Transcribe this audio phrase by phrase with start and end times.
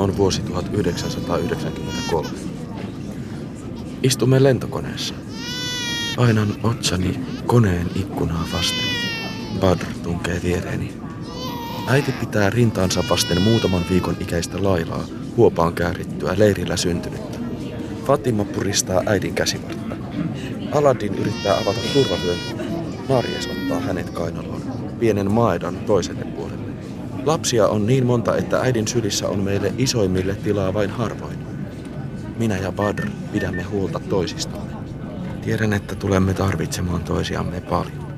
[0.00, 2.28] on vuosi 1993.
[4.02, 5.14] Istumme lentokoneessa.
[6.16, 8.84] Painan otsani koneen ikkunaa vasten.
[9.60, 10.92] Badr tunkee viereeni.
[11.88, 15.04] Äiti pitää rintaansa vasten muutaman viikon ikäistä lailaa,
[15.36, 17.38] huopaan käärittyä leirillä syntynyttä.
[18.06, 19.96] Fatima puristaa äidin käsivartta.
[20.72, 22.38] Aladdin yrittää avata turvavyön.
[23.08, 24.62] Marjes ottaa hänet kainaloon,
[24.98, 26.49] pienen maedan toiselle puolelle.
[27.24, 31.38] Lapsia on niin monta, että äidin sylissä on meille isoimmille tilaa vain harvoin.
[32.38, 34.72] Minä ja Badr pidämme huolta toisistamme.
[35.42, 38.10] Tiedän, että tulemme tarvitsemaan toisiamme paljon.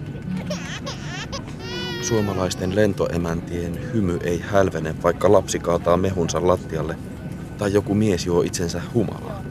[2.02, 6.96] Suomalaisten lentoemäntien hymy ei hälvene, vaikka lapsi kaataa mehunsa lattialle
[7.59, 9.45] tai joku mies juo itsensä humalaan.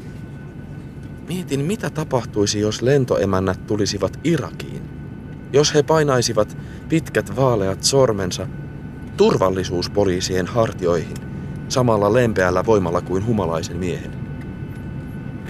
[1.27, 4.81] Mietin, mitä tapahtuisi, jos lentoemännät tulisivat Irakiin.
[5.53, 6.57] Jos he painaisivat
[6.89, 8.47] pitkät vaaleat sormensa
[9.17, 11.17] turvallisuuspoliisien hartioihin
[11.67, 14.11] samalla lempeällä voimalla kuin humalaisen miehen.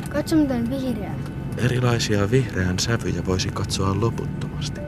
[0.10, 1.12] Katso miten vihreä.
[1.58, 4.82] Erilaisia vihreän sävyjä voisi katsoa loputtomasti.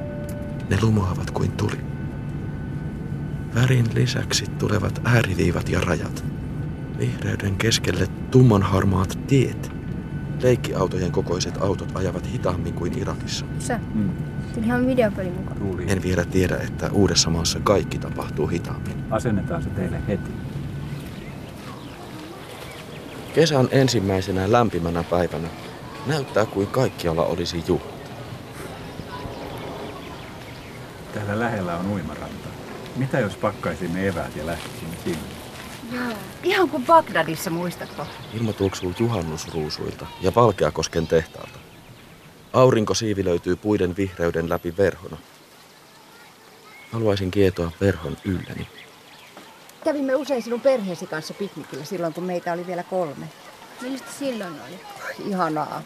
[0.69, 1.77] Ne lumoavat kuin tuli.
[3.55, 6.25] Värin lisäksi tulevat ääriviivat ja rajat.
[6.99, 9.71] Vihreyden keskelle tummanharmaat tiet.
[10.41, 13.45] Leikkiautojen kokoiset autot ajavat hitaammin kuin Irakissa.
[13.59, 13.79] Sä?
[13.94, 14.09] Mm.
[14.53, 15.57] Tuli ihan videopeli mukaan.
[15.57, 15.89] Kuulin.
[15.89, 19.03] En vielä tiedä, että uudessa maassa kaikki tapahtuu hitaammin.
[19.11, 20.31] Asennetaan se teille heti.
[23.35, 25.47] Kesän ensimmäisenä lämpimänä päivänä
[26.05, 27.93] näyttää kuin kaikkialla olisi juhlat.
[31.13, 32.49] Täällä lähellä on uimaranta.
[32.95, 35.19] Mitä jos pakkaisimme eväät ja lähtisimme sinne?
[35.91, 36.17] Joo.
[36.43, 38.07] Ihan kuin Bagdadissa, muistatko?
[38.33, 41.62] Ilma tuoksuu juhannusruusuilta ja Valkeakosken tehtaalta.
[42.53, 45.17] Aurinko siivi löytyy puiden vihreyden läpi verhona.
[46.91, 48.67] Haluaisin kietoa verhon ylläni.
[49.83, 53.25] Kävimme usein sinun perheesi kanssa piknikillä silloin, kun meitä oli vielä kolme.
[53.81, 54.79] Millaista silloin oli?
[55.29, 55.81] Ihanaa.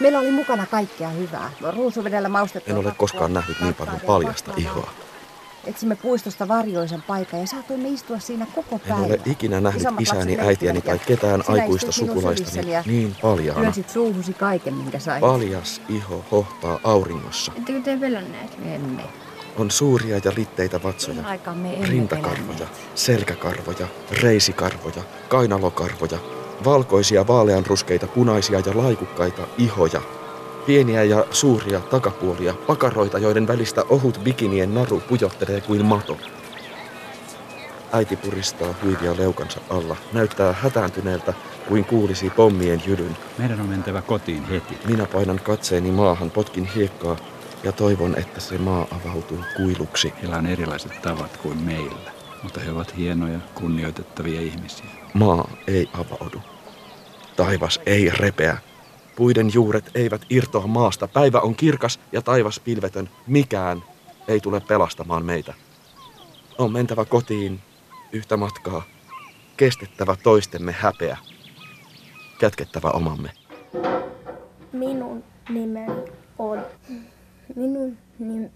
[0.00, 1.50] Meillä oli mukana kaikkea hyvää.
[1.76, 4.90] Ruusuvedellä maustettua En ole koskaan nähnyt niin paljon paljasta ihoa.
[5.66, 9.04] Etsimme puistosta varjoisen paikan ja saatoimme istua siinä koko päivän.
[9.04, 11.90] En ole ikinä nähnyt Isommat isäni, äitiäni tai ketään Sinä aikuista
[12.66, 13.60] ja niin paljaana.
[13.60, 15.20] Työnsit suuhusi kaiken, minkä sait.
[15.20, 17.52] Paljas iho hohtaa auringossa.
[17.56, 18.58] Ettekö te pelänneet?
[18.64, 19.02] Emme.
[19.58, 21.22] On suuria ja litteitä vatsoja,
[21.82, 22.68] rintakarvoja, pelänneet.
[22.94, 23.86] selkäkarvoja,
[24.22, 26.18] reisikarvoja, kainalokarvoja,
[26.64, 30.02] valkoisia vaaleanruskeita, punaisia ja laikukkaita ihoja,
[30.66, 36.18] pieniä ja suuria takapuolia, pakaroita, joiden välistä ohut bikinien naru pujottelee kuin mato.
[37.92, 41.34] Äiti puristaa huivia leukansa alla, näyttää hätääntyneeltä
[41.68, 43.16] kuin kuulisi pommien jylyn.
[43.38, 44.78] Meidän on mentävä kotiin heti.
[44.86, 47.16] Minä painan katseeni maahan, potkin hiekkaa
[47.64, 50.12] ja toivon, että se maa avautuu kuiluksi.
[50.22, 52.10] Heillä on erilaiset tavat kuin meillä,
[52.42, 54.86] mutta he ovat hienoja, kunnioitettavia ihmisiä.
[55.14, 56.40] Maa ei avaudu.
[57.36, 58.58] Taivas ei repeä.
[59.16, 61.08] Puiden juuret eivät irtoa maasta.
[61.08, 63.08] Päivä on kirkas ja taivas pilvetön.
[63.26, 63.82] Mikään
[64.28, 65.54] ei tule pelastamaan meitä.
[66.58, 67.60] On mentävä kotiin
[68.12, 68.82] yhtä matkaa.
[69.56, 71.18] Kestettävä toistemme häpeä.
[72.38, 73.30] Kätkettävä omamme.
[74.72, 75.92] Minun nimeni
[76.38, 76.62] on.
[77.56, 78.50] Minun nimi...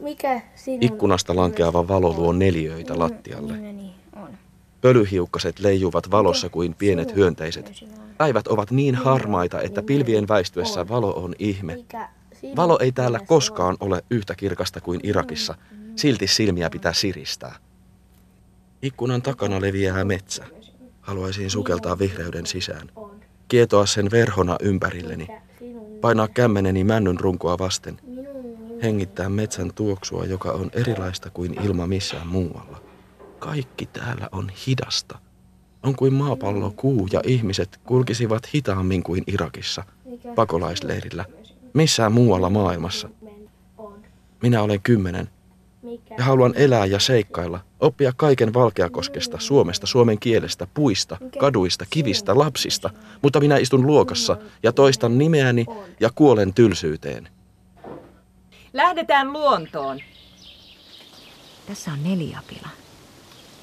[0.00, 0.82] Mikä sinun...
[0.82, 3.52] Ikkunasta lankeava valo luo neliöitä lattialle.
[3.52, 4.38] Nimeni on.
[4.82, 7.72] Pölyhiukkaset leijuvat valossa kuin pienet hyönteiset.
[8.18, 11.84] Päivät ovat niin harmaita, että pilvien väistyessä valo on ihme.
[12.56, 15.54] Valo ei täällä koskaan ole yhtä kirkasta kuin Irakissa.
[15.96, 17.54] Silti silmiä pitää siristää.
[18.82, 20.44] Ikkunan takana leviää metsä.
[21.00, 22.90] Haluaisin sukeltaa vihreyden sisään.
[23.48, 25.26] Kietoa sen verhona ympärilleni.
[26.00, 28.00] Painaa kämmeneni männyn runkoa vasten.
[28.82, 32.91] Hengittää metsän tuoksua, joka on erilaista kuin ilma missään muualla.
[33.42, 35.18] Kaikki täällä on hidasta.
[35.82, 39.84] On kuin maapallo, kuu ja ihmiset kulkisivat hitaammin kuin Irakissa,
[40.34, 41.24] pakolaisleirillä,
[41.74, 43.08] missään muualla maailmassa.
[44.42, 45.28] Minä olen kymmenen
[46.18, 52.90] ja haluan elää ja seikkailla, oppia kaiken Valkeakoskesta, Suomesta, suomen kielestä, puista, kaduista, kivistä, lapsista,
[53.22, 55.66] mutta minä istun luokassa ja toistan nimeäni
[56.00, 57.28] ja kuolen tylsyyteen.
[58.72, 60.00] Lähdetään luontoon.
[61.66, 62.81] Tässä on neliapila.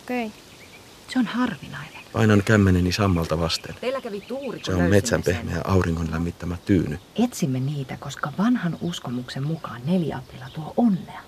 [0.09, 0.25] Okei.
[0.25, 0.39] Okay.
[1.09, 2.03] Se on harvinainen.
[2.13, 3.75] Painan kämmeneni sammalta vasten.
[3.81, 5.35] Teillä kävi tuuri, Se on metsän sen.
[5.35, 7.00] pehmeä auringon lämmittämä tyyny.
[7.15, 11.21] Etsimme niitä, koska vanhan uskomuksen mukaan neliapila tuo onnea.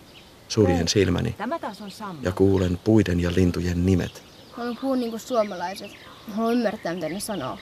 [0.48, 2.22] Suljen silmäni Tämä taas on Sammo.
[2.22, 4.24] ja kuulen puiden ja lintujen nimet.
[4.52, 5.92] Haluan puhua niin kuin suomalaiset.
[6.36, 7.58] Haluan ymmärtää, mitä ne sanoo.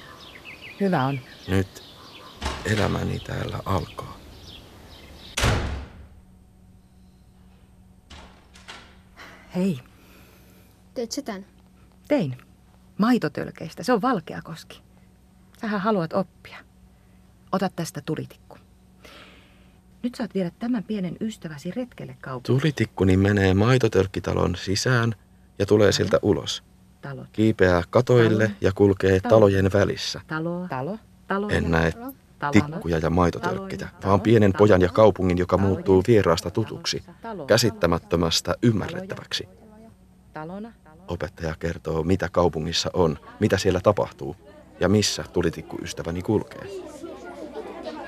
[0.79, 1.19] Hyvä on.
[1.47, 1.83] Nyt
[2.65, 4.17] elämäni täällä alkaa.
[9.55, 9.79] Hei,
[10.99, 11.45] Teet sä tän?
[12.07, 12.37] tein.
[12.97, 13.83] Maitotölkeistä.
[13.83, 14.81] Se on Valkeakoski.
[15.61, 16.57] Sähän haluat oppia.
[17.51, 18.57] Ota tästä tulitikku.
[20.03, 22.59] Nyt saat viedä tämän pienen ystäväsi retkelle kaupunkiin.
[22.59, 25.15] Tulitikkuni menee maitotölkkitalon sisään
[25.59, 26.63] ja tulee siltä ulos.
[27.01, 27.25] Talo.
[27.31, 28.57] Kiipeää katoille Talo.
[28.61, 29.29] ja kulkee Talo.
[29.29, 30.21] talojen välissä.
[30.27, 30.67] Talo.
[30.69, 30.97] Talo.
[31.27, 31.49] Talo.
[31.49, 31.91] En näe
[32.39, 32.51] Talo.
[32.51, 34.57] tikkuja ja maitotölkkejä, vaan pienen Talo.
[34.57, 37.45] pojan ja kaupungin, joka muuttuu vieraasta tutuksi, Talo.
[37.45, 39.47] käsittämättömästä ymmärrettäväksi.
[40.33, 40.73] Talona.
[41.09, 44.35] Opettaja kertoo, mitä kaupungissa on, mitä siellä tapahtuu
[44.79, 46.67] ja missä tulitikkuystäväni kulkee.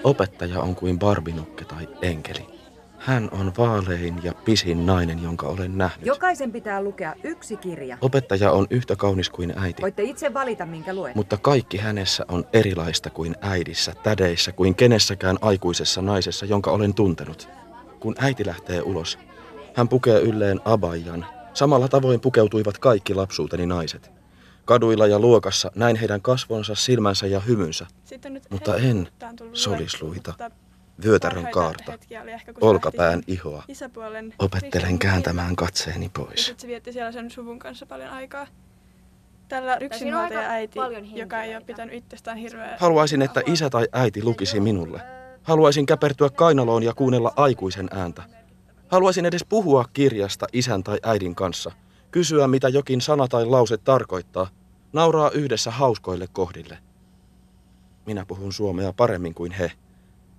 [0.03, 2.61] Opettaja on kuin barbinukke tai enkeli.
[2.97, 6.05] Hän on vaalein ja pisin nainen, jonka olen nähnyt.
[6.05, 7.97] Jokaisen pitää lukea yksi kirja.
[8.01, 11.13] Opettaja on yhtä kaunis kuin äiti, Voitte itse valita, minkä luen.
[11.15, 17.49] mutta kaikki hänessä on erilaista kuin äidissä, tädeissä, kuin kenessäkään aikuisessa naisessa, jonka olen tuntenut.
[17.99, 19.19] Kun äiti lähtee ulos,
[19.73, 21.25] hän pukee ylleen abajan.
[21.53, 24.11] Samalla tavoin pukeutuivat kaikki lapsuuteni naiset.
[24.65, 27.87] Kaduilla ja luokassa näin heidän kasvonsa, silmänsä ja hymynsä.
[28.49, 29.07] Mutta en
[29.53, 30.33] solisluita,
[31.05, 31.93] vyötärön kaarta,
[32.61, 33.63] olkapään ihoa.
[33.67, 36.53] isäpuolen Opettelen kääntämään katseeni pois.
[36.57, 38.47] se vietti siellä sen suvun kanssa paljon aikaa.
[39.47, 40.79] Tällä yksinhuoltaja äiti,
[41.15, 42.77] joka ei ole pitänyt itsestään hirveä...
[42.79, 45.01] Haluaisin, että isä tai äiti lukisi minulle.
[45.43, 48.23] Haluaisin käpertyä kainaloon ja kuunnella aikuisen ääntä.
[48.91, 51.71] Haluaisin edes puhua kirjasta isän tai äidin kanssa.
[52.11, 54.47] Kysyä, mitä jokin sana tai lause tarkoittaa.
[54.93, 56.77] Nauraa yhdessä hauskoille kohdille.
[58.05, 59.71] Minä puhun suomea paremmin kuin he.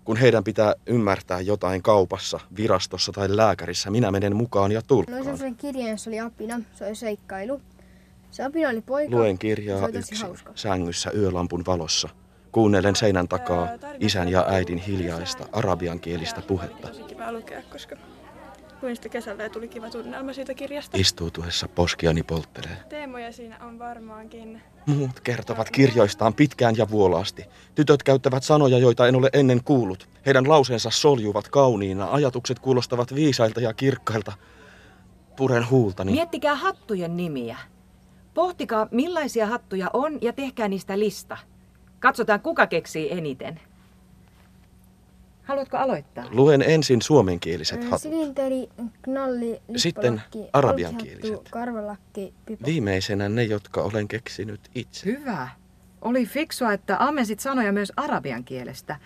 [0.05, 5.23] Kun heidän pitää ymmärtää jotain kaupassa, virastossa tai lääkärissä, minä menen mukaan ja tulkkaan.
[5.23, 6.61] sellaisen kirjeen, jossa oli apina.
[6.75, 7.61] Se oli seikkailu.
[8.31, 9.17] Se apina oli poika.
[9.17, 10.53] Luen Se kirjaa yksin, hauska.
[10.55, 12.09] sängyssä yölampun valossa.
[12.53, 13.69] Kuunnellen seinän takaa
[14.01, 16.89] isän ja äidin hiljaista arabiankielistä puhetta.
[17.09, 17.97] Kiva lukea, koska
[18.83, 20.97] luin sitä kesällä ja tuli kiva tunnelma siitä kirjasta.
[21.01, 22.77] Istuutuessa poskiani polttelee.
[22.89, 24.63] Teemoja siinä on varmaankin...
[24.87, 27.45] Muut kertovat kirjoistaan pitkään ja vuolaasti.
[27.75, 30.09] Tytöt käyttävät sanoja, joita en ole ennen kuullut.
[30.27, 34.33] Heidän lauseensa soljuvat kauniina, ajatukset kuulostavat viisailta ja kirkkailta.
[35.37, 36.13] Puren huultani.
[36.13, 37.59] Miettikää hattujen nimiä.
[38.35, 41.37] Pohtikaa, millaisia hattuja on ja tehkää niistä lista.
[42.01, 43.61] Katsotaan, kuka keksii eniten.
[45.43, 46.25] Haluatko aloittaa?
[46.31, 48.01] Luen ensin suomenkieliset hatut.
[48.01, 48.69] Silinteri,
[49.03, 50.23] knalli, Sitten
[50.53, 51.49] arabiankieliset.
[51.51, 52.67] Karvalakki, pipo.
[52.67, 55.07] Viimeisenä ne, jotka olen keksinyt itse.
[55.07, 55.49] Hyvä.
[56.03, 58.97] Oli fiksua, että ammensit sanoja myös arabian kielestä.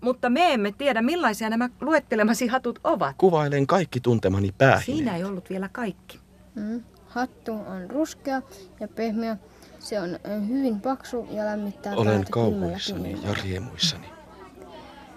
[0.00, 3.16] Mutta me emme tiedä, millaisia nämä luettelemasi hatut ovat.
[3.18, 4.84] Kuvailen kaikki tuntemani päähineet.
[4.84, 6.20] Siinä ei ollut vielä kaikki.
[6.54, 6.82] Mm.
[7.06, 8.42] Hattu on ruskea
[8.80, 9.36] ja pehmeä.
[9.78, 14.17] Se on hyvin paksu ja lämmittää Olen kauhuissani ja riemuissani.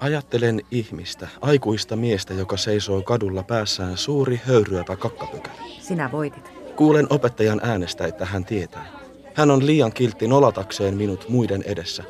[0.01, 5.55] Ajattelen ihmistä, aikuista miestä, joka seisoo kadulla päässään suuri höyryävä kakkapykälä.
[5.79, 6.51] Sinä voitit.
[6.75, 8.85] Kuulen opettajan äänestä, että hän tietää.
[9.33, 12.03] Hän on liian kiltti nolatakseen minut muiden edessä.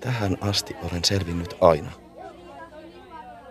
[0.00, 1.92] Tähän asti olen selvinnyt aina.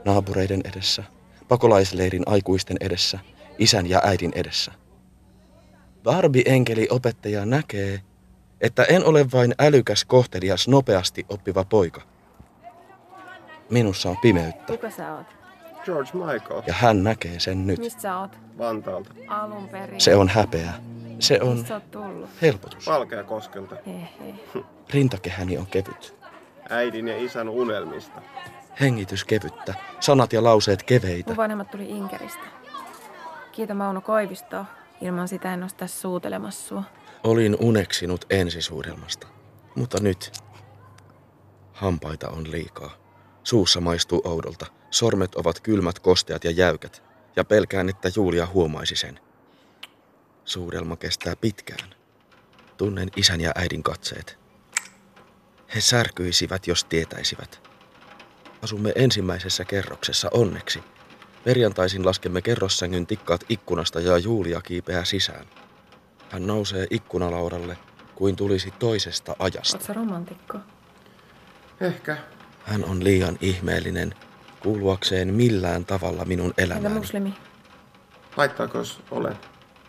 [0.06, 1.04] Naapureiden edessä,
[1.48, 3.20] pakolaisleirin aikuisten edessä,
[3.58, 4.72] isän ja äidin edessä.
[6.04, 8.02] Barbie-enkeli opettaja näkee,
[8.62, 12.13] että en ole vain älykäs, kohtelias, nopeasti oppiva poika.
[13.70, 15.28] Minussa on pimeyttä Kuka sä oot?
[15.86, 17.80] George Michael ja hän näkee sen nyt.
[17.80, 18.38] Mistä sä oot?
[18.58, 19.10] Vantaalta.
[19.28, 20.02] Alun perin.
[20.02, 20.74] Se on häpeä.
[21.20, 22.30] Se on Mistä tullut?
[22.42, 22.88] helpotus.
[22.88, 23.76] Valkeakoskelta.
[23.88, 24.34] Hehe.
[24.94, 26.16] Rintakehäni on kevyt.
[26.70, 28.22] Äidin ja isän unelmista.
[28.82, 29.74] Hengitys kevyttä.
[30.00, 31.30] Sanat ja lauseet keveitä.
[31.30, 32.44] Mun vanhemmat tuli Inkeristä.
[33.52, 34.66] Kiitä Mauno Koivistoa.
[35.02, 36.84] Ilman sitä en olisi tässä suutelemassa sua.
[37.24, 39.28] Olin uneksinut ensisuudelmasta.
[39.76, 40.32] Mutta nyt
[41.74, 42.92] hampaita on liikaa.
[43.44, 44.66] Suussa maistuu oudolta.
[44.92, 47.04] Sormet ovat kylmät, kosteat ja jäykät.
[47.36, 49.20] Ja pelkään, että Julia huomaisi sen.
[50.46, 51.90] Suudelma kestää pitkään.
[52.78, 54.40] Tunnen isän ja äidin katseet.
[55.76, 57.70] He särkyisivät, jos tietäisivät.
[58.62, 60.84] Asumme ensimmäisessä kerroksessa onneksi.
[61.44, 65.46] Perjantaisin laskemme kerrossängyn tikkaat ikkunasta ja Julia kiipeää sisään.
[66.30, 67.78] Hän nousee ikkunalaudalle
[68.16, 69.86] kuin tulisi toisesta ajasta.
[69.86, 70.58] Sä romantikko?
[71.82, 72.18] Ehkä.
[72.64, 74.14] Hän on liian ihmeellinen
[74.60, 77.00] kuuluakseen millään tavalla minun Entä elämääni.
[77.00, 77.34] muslimi?
[78.32, 79.36] Haittaako jos olen?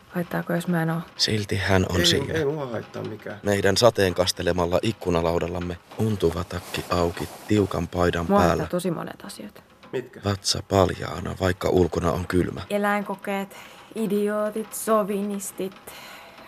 [0.08, 1.00] Haittaako jos mä en oo?
[1.16, 2.34] Silti hän on ei, siinä.
[2.34, 3.40] ei mua haittaa mikään.
[3.42, 8.66] Meidän sateen kastelemalla ikkunalaudallamme untuva takki auki tiukan paidan Mua päällä.
[8.66, 9.62] tosi monet asiat.
[9.92, 10.20] Mitkä?
[10.24, 12.60] Vatsa paljaana, vaikka ulkona on kylmä.
[12.70, 13.56] Eläinkokeet,
[13.94, 15.76] idiootit, sovinistit,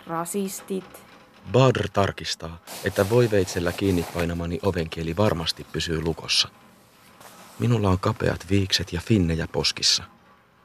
[0.07, 1.06] rasistit.
[1.51, 6.49] Badr tarkistaa, että voiveitsellä kiinni painamani ovenkieli varmasti pysyy lukossa.
[7.59, 10.03] Minulla on kapeat viikset ja finnejä poskissa.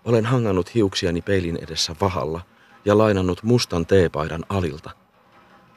[0.05, 2.41] Olen hangannut hiuksiani peilin edessä vahalla
[2.85, 4.91] ja lainannut mustan teepaidan alilta.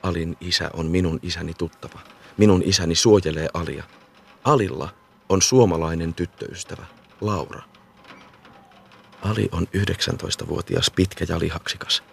[0.04, 2.00] Alin isä on minun isäni tuttava.
[2.38, 3.84] Minun isäni suojelee Alia.
[4.44, 4.90] Alilla
[5.30, 6.86] on suomalainen tyttöystävä,
[7.22, 7.62] Laura.
[9.22, 12.04] Ali on 19-vuotias pitkä ja lihaksikas.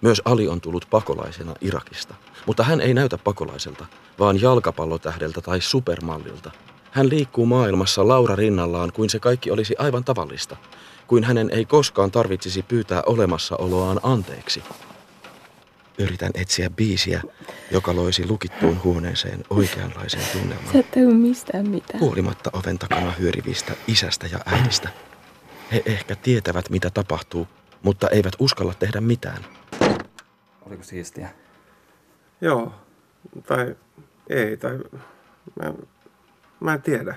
[0.00, 2.14] Myös Ali on tullut pakolaisena Irakista,
[2.46, 3.86] mutta hän ei näytä pakolaiselta,
[4.18, 6.50] vaan jalkapallotähdeltä tai supermallilta.
[6.90, 10.56] Hän liikkuu maailmassa Laura rinnallaan kuin se kaikki olisi aivan tavallista,
[11.06, 14.62] kuin hänen ei koskaan tarvitsisi pyytää olemassaoloaan anteeksi.
[15.98, 17.22] Yritän etsiä biisiä,
[17.70, 20.72] joka loisi lukittuun huoneeseen oikeanlaisen tunnelman.
[20.72, 22.00] Sä et mistään mitään.
[22.00, 24.88] Huolimatta oven takana hyörivistä isästä ja äidistä.
[25.72, 27.48] He ehkä tietävät, mitä tapahtuu,
[27.82, 29.44] mutta eivät uskalla tehdä mitään.
[30.66, 31.28] Oliko siistiä?
[32.40, 32.74] Joo.
[33.46, 33.76] Tai
[34.28, 34.78] ei, tai
[35.62, 35.72] mä,
[36.60, 37.14] mä en tiedä.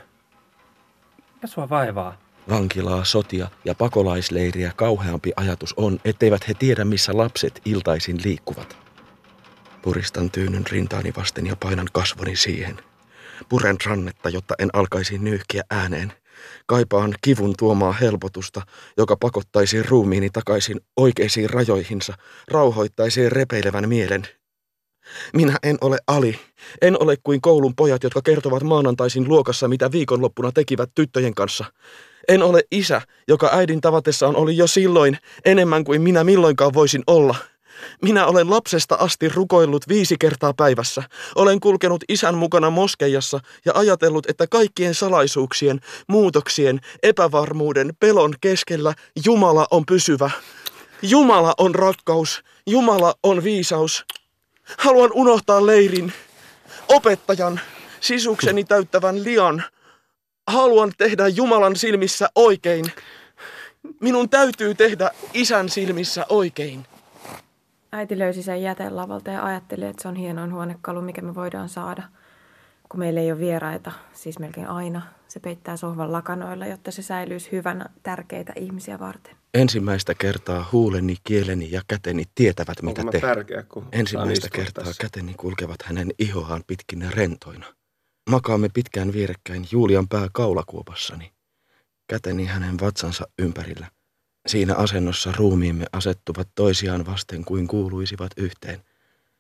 [1.42, 2.18] Ja sua vaivaa.
[2.50, 8.78] Vankilaa, sotia ja pakolaisleiriä kauheampi ajatus on, etteivät he tiedä, missä lapset iltaisin liikkuvat.
[9.82, 12.78] Puristan tyynyn rintaani vasten ja painan kasvoni siihen.
[13.50, 16.14] Puren rannetta, jotta en alkaisi nyyhkiä ääneen.
[16.66, 18.62] Kaipaan kivun tuomaa helpotusta,
[18.98, 22.14] joka pakottaisi ruumiini takaisin oikeisiin rajoihinsa,
[22.48, 24.24] rauhoittaisi repeilevän mielen.
[25.34, 26.40] Minä en ole Ali.
[26.82, 31.66] En ole kuin koulun pojat, jotka kertovat maanantaisin luokassa, mitä viikonloppuna tekivät tyttöjen kanssa.
[32.28, 37.36] En ole isä, joka äidin tavatessaan oli jo silloin enemmän kuin minä milloinkaan voisin olla.
[38.02, 41.04] Minä olen lapsesta asti rukoillut viisi kertaa päivässä.
[41.36, 48.94] Olen kulkenut isän mukana moskeijassa ja ajatellut, että kaikkien salaisuuksien, muutoksien, epävarmuuden, pelon keskellä
[49.26, 50.32] Jumala on pysyvä.
[51.02, 52.44] Jumala on rakkaus.
[52.68, 54.06] Jumala on viisaus.
[54.78, 56.14] Haluan unohtaa leirin,
[56.88, 57.60] opettajan,
[58.00, 59.64] sisukseni täyttävän lian.
[60.48, 62.86] Haluan tehdä Jumalan silmissä oikein.
[64.00, 66.86] Minun täytyy tehdä isän silmissä oikein.
[67.94, 72.04] Äiti löysi sen jätelavalta ja ajatteli, että se on hienoin huonekalu, mikä me voidaan saada.
[72.90, 77.52] Kun meillä ei ole vieraita, siis melkein aina, se peittää sohvan lakanoilla, jotta se säilyisi
[77.52, 79.36] hyvänä tärkeitä ihmisiä varten.
[79.54, 83.28] Ensimmäistä kertaa huuleni, kieleni ja käteni tietävät, mitä Onko mä tehdä.
[83.28, 85.02] tärkeä, kun Ensimmäistä kertaa tässä?
[85.04, 87.66] käteni kulkevat hänen ihoaan pitkin rentoina.
[88.30, 91.32] Makaamme pitkään vierekkäin Julian pää kaulakuopassani.
[92.08, 93.88] Käteni hänen vatsansa ympärillä.
[94.48, 98.84] Siinä asennossa ruumiimme asettuvat toisiaan vasten kuin kuuluisivat yhteen.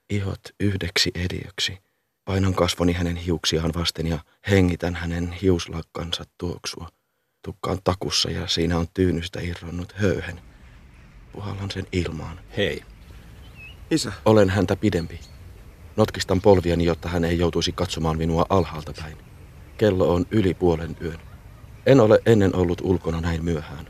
[0.09, 1.77] Ihot yhdeksi ediöksi.
[2.25, 6.89] Painan kasvoni hänen hiuksiaan vasten ja hengitän hänen hiuslakkansa tuoksua.
[7.41, 10.41] Tukka on takussa ja siinä on tyynystä irronnut höyhen.
[11.31, 12.39] Puhallan sen ilmaan.
[12.57, 12.83] Hei,
[13.91, 15.19] Isä, Olen häntä pidempi.
[15.95, 19.17] Notkistan polviani, jotta hän ei joutuisi katsomaan minua alhaalta päin.
[19.77, 21.19] Kello on yli puolen yön.
[21.85, 23.87] En ole ennen ollut ulkona näin myöhään.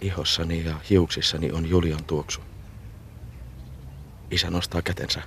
[0.00, 2.40] Ihossani ja hiuksissani on Julian tuoksu.
[4.30, 5.22] Isä nostaa kätensä.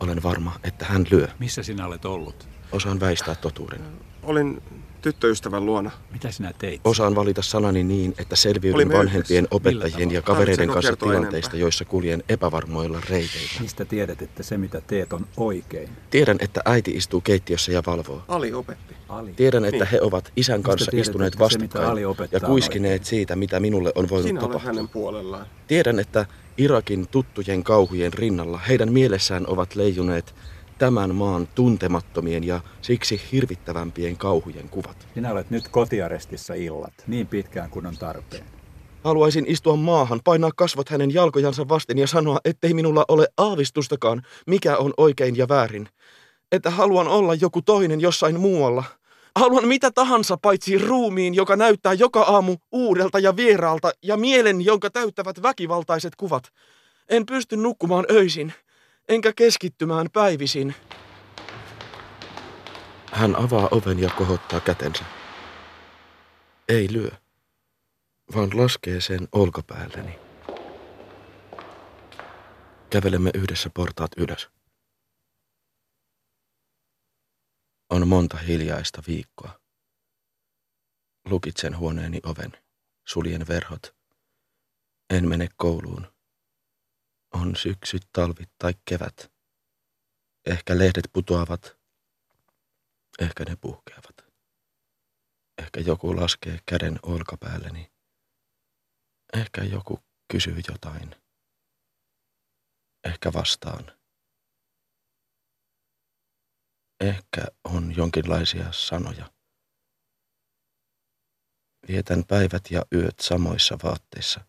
[0.00, 1.28] Olen varma, että hän lyö.
[1.38, 2.48] missä sinä olet ollut?
[2.72, 3.80] Osaan väistää totuuden.
[4.22, 4.62] olin
[5.02, 5.90] tyttöystävän luona.
[6.12, 6.80] Mitä sinä teit?
[6.84, 9.56] Osaan valita sanani niin, että selviydyn Olimme vanhempien yhdessä.
[9.56, 11.60] opettajien ja kavereiden kanssa tilanteista, enempää?
[11.60, 13.60] joissa kuljen epävarmoilla reiteillä.
[13.60, 15.88] Mistä tiedät, että se mitä teet on oikein?
[16.10, 18.22] Tiedän, että äiti istuu keittiössä ja valvoo.
[18.28, 18.94] Ali opetti.
[19.08, 19.32] Ali.
[19.32, 19.90] Tiedän, että Niin.
[19.92, 23.04] he ovat isän kanssa tiedät, istuneet se, vastakkain opettaa, ja kuiskineet oikein?
[23.06, 24.66] siitä, mitä minulle on voinut Sinä tapahtua.
[24.66, 25.46] hänen puolellaan.
[25.66, 26.26] Tiedän, että
[26.58, 30.34] Irakin tuttujen kauhujen rinnalla heidän mielessään ovat leijuneet
[30.78, 35.08] tämän maan tuntemattomien ja siksi hirvittävämpien kauhujen kuvat.
[35.14, 38.44] Sinä olet nyt kotiarestissa illat, niin pitkään kuin on tarpeen.
[39.04, 44.76] Haluaisin istua maahan, painaa kasvot hänen jalkojansa vasten ja sanoa, ettei minulla ole aavistustakaan, mikä
[44.76, 45.88] on oikein ja väärin.
[46.52, 48.84] Että haluan olla joku toinen jossain muualla.
[49.36, 54.90] Haluan mitä tahansa paitsi ruumiin, joka näyttää joka aamu uudelta ja vieraalta, ja mielen, jonka
[54.90, 56.44] täyttävät väkivaltaiset kuvat.
[57.08, 58.52] En pysty nukkumaan öisin,
[59.08, 60.74] enkä keskittymään päivisin.
[63.12, 65.04] Hän avaa oven ja kohottaa kätensä.
[66.68, 67.10] Ei lyö
[68.34, 70.18] vaan laskee sen olkapäälleni.
[72.90, 74.50] Kävelemme yhdessä portaat ylös.
[77.90, 79.60] On monta hiljaista viikkoa.
[81.24, 82.52] Lukitsen huoneeni oven,
[83.04, 83.96] suljen verhot.
[85.10, 86.17] En mene kouluun.
[87.34, 89.32] On syksy, talvi tai kevät.
[90.46, 91.78] Ehkä lehdet putoavat.
[93.18, 94.16] Ehkä ne puhkeavat.
[95.58, 97.92] Ehkä joku laskee käden olkapäälleni.
[99.32, 101.16] Ehkä joku kysyy jotain.
[103.04, 103.98] Ehkä vastaan.
[107.00, 109.32] Ehkä on jonkinlaisia sanoja.
[111.88, 114.40] Vietän päivät ja yöt samoissa vaatteissa.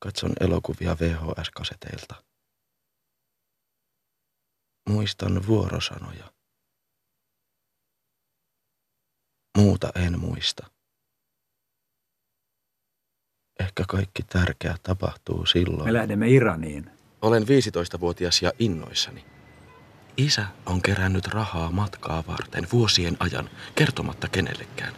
[0.00, 2.24] Katson elokuvia VHS-kaseteilta.
[4.88, 6.32] Muistan vuorosanoja.
[9.58, 10.70] Muuta en muista.
[13.60, 15.84] Ehkä kaikki tärkeä tapahtuu silloin.
[15.84, 16.90] Me lähdemme Iraniin.
[17.22, 19.24] Olen 15-vuotias ja innoissani.
[20.16, 24.94] Isä on kerännyt rahaa matkaa varten vuosien ajan, kertomatta kenellekään.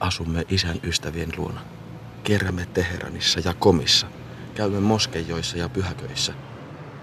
[0.00, 1.77] Asumme isän ystävien luona.
[2.28, 4.06] Kierrämme Teheranissa ja Komissa.
[4.54, 6.32] Käymme moskeijoissa ja pyhäköissä.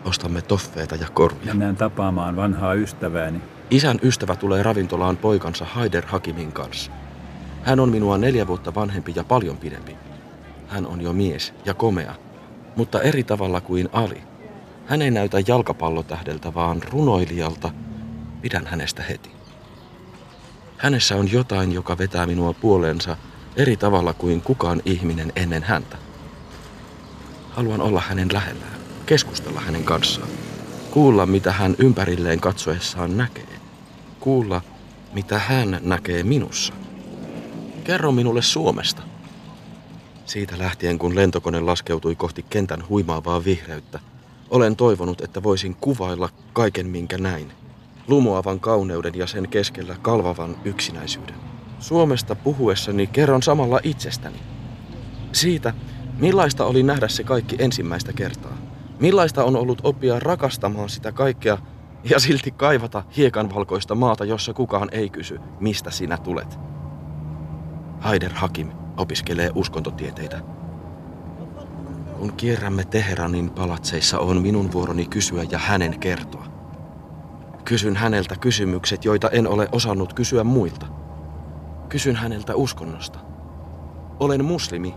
[0.04, 1.46] Ostamme toffeeta ja koruja.
[1.46, 3.42] Mennään tapaamaan vanhaa ystävääni.
[3.70, 6.92] Isän ystävä tulee ravintolaan poikansa Haider Hakimin kanssa.
[7.64, 9.98] Hän on minua neljä vuotta vanhempi ja paljon pidempi.
[10.68, 12.16] Hän on jo mies ja komea,
[12.76, 14.24] mutta eri tavalla kuin Ali.
[14.86, 17.72] Hän ei näytä jalkapallotähdeltä, vaan runoilijalta.
[18.42, 19.32] Pidän hänestä heti.
[20.78, 23.18] Hänessä on jotain, joka vetää minua puoleensa
[23.56, 25.98] eri tavalla kuin kukaan ihminen ennen häntä.
[27.50, 30.30] Haluan olla hänen lähellään, keskustella hänen kanssaan,
[30.92, 33.60] kuulla mitä hän ympärilleen katsoessaan näkee,
[34.20, 34.62] kuulla
[35.14, 36.74] mitä hän näkee minussa.
[37.84, 39.02] Kerro minulle Suomesta.
[40.26, 44.00] Siitä lähtien, kun lentokone laskeutui kohti kentän huimaavaa vihreyttä,
[44.50, 47.52] olen toivonut, että voisin kuvailla kaiken, minkä näin.
[48.08, 51.55] Lumoavan kauneuden ja sen keskellä kalvavan yksinäisyyden.
[51.80, 54.40] Suomesta puhuessani kerron samalla itsestäni.
[55.32, 55.74] Siitä,
[56.18, 58.58] millaista oli nähdä se kaikki ensimmäistä kertaa.
[59.00, 61.58] Millaista on ollut oppia rakastamaan sitä kaikkea
[62.10, 66.60] ja silti kaivata hiekanvalkoista maata, jossa kukaan ei kysy, mistä sinä tulet.
[68.00, 70.42] Haider Hakim opiskelee uskontotieteitä.
[72.20, 76.46] Kun kierrämme Teheranin palatseissa, on minun vuoroni kysyä ja hänen kertoa.
[77.66, 80.86] Kysyn häneltä kysymykset, joita en ole osannut kysyä muilta.
[81.96, 83.20] Kysyn häneltä uskonnosta.
[84.20, 84.96] Olen muslimi,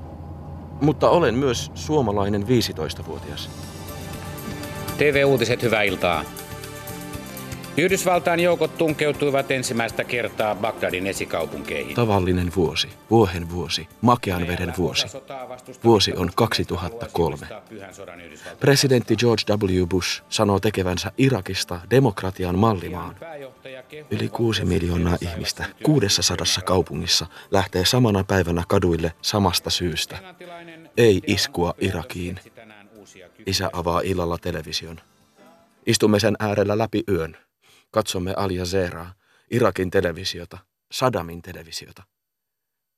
[0.80, 3.50] mutta olen myös suomalainen 15-vuotias.
[4.96, 6.24] TV-uutiset, hyvää iltaa.
[7.78, 11.94] Yhdysvaltain joukot tunkeutuivat ensimmäistä kertaa Bagdadin esikaupunkeihin.
[11.94, 15.06] Tavallinen vuosi, vuohen vuosi, makean veden vuosi.
[15.84, 17.46] Vuosi on 2003.
[18.60, 19.86] Presidentti George W.
[19.86, 23.16] Bush sanoo tekevänsä Irakista demokratian mallimaan.
[24.10, 30.18] Yli kuusi miljoonaa ihmistä 600 kaupungissa lähtee samana päivänä kaduille samasta syystä.
[30.96, 32.40] Ei iskua Irakiin.
[33.46, 35.00] Isä avaa illalla television.
[35.86, 37.36] Istumme sen äärellä läpi yön.
[37.90, 39.14] Katsomme Al Jazeeraa,
[39.50, 40.58] Irakin televisiota,
[40.92, 42.02] Sadamin televisiota.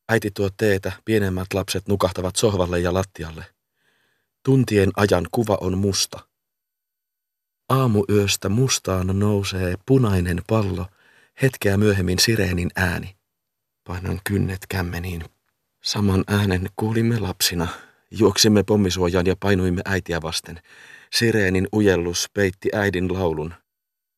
[0.08, 3.44] Äiti tuo teetä, pienemmät lapset nukahtavat sohvalle ja lattialle.
[4.42, 6.20] Tuntien ajan kuva on musta.
[7.68, 10.86] Aamuyöstä mustaan nousee punainen pallo,
[11.42, 13.16] hetkeä myöhemmin sireenin ääni.
[13.84, 15.24] Painan kynnet kämmeniin.
[15.82, 17.68] Saman äänen kuulimme lapsina.
[18.10, 20.60] Juoksimme pommisuojaan ja painuimme äitiä vasten.
[21.12, 23.54] Sireenin ujellus peitti äidin laulun.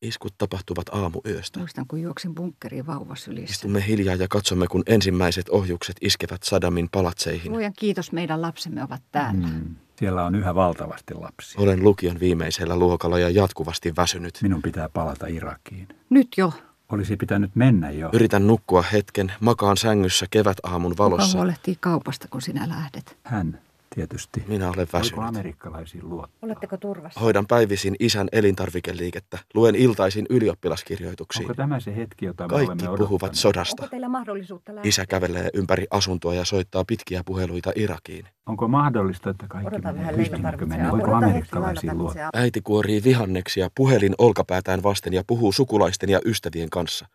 [0.02, 1.58] Iskut tapahtuvat aamuyöstä.
[1.58, 3.52] Muistan, kun juoksin bunkkeriin vauvasylissä.
[3.52, 7.52] Istumme hiljaa ja katsomme, kun ensimmäiset ohjukset iskevät Sadamin palatseihin.
[7.52, 9.48] Luojan kiitos, meidän lapsemme ovat täällä.
[9.48, 9.76] Mm.
[9.98, 11.62] Siellä on yhä valtavasti lapsia.
[11.62, 14.38] Olen lukion viimeisellä luokalla ja jatkuvasti väsynyt.
[14.42, 15.88] Minun pitää palata Irakiin.
[16.10, 16.52] Nyt jo.
[16.88, 18.10] Olisi pitänyt mennä jo.
[18.12, 21.26] Yritän nukkua hetken, makaan sängyssä kevätaamun valossa.
[21.26, 23.18] Kuka huolehtii kaupasta, kun sinä lähdet?
[23.22, 23.60] Hän,
[23.94, 24.44] tietysti.
[24.48, 25.24] Minä olen väsynyt.
[25.24, 26.38] Amerikkalaisiin luottaa?
[26.42, 27.20] Oletteko turvassa?
[27.20, 29.38] Hoidan päivisin isän elintarvikeliikettä.
[29.54, 31.44] Luen iltaisin ylioppilaskirjoituksiin.
[31.44, 33.82] Onko tämä se hetki, jota me Kaikki olemme puhuvat sodasta.
[33.82, 34.88] Onko teillä mahdollisuutta lähteä?
[34.88, 38.26] Isä kävelee ympäri asuntoa ja soittaa pitkiä puheluita Irakiin.
[38.46, 40.06] Onko mahdollista, että kaikki Odotan menee?
[40.06, 40.90] vähän Pystymmekö mennä?
[40.90, 42.30] Voiko amerikkalaisiin luottaa?
[42.34, 47.06] Äiti kuorii vihanneksia puhelin olkapäätään vasten ja puhuu sukulaisten ja ystävien kanssa.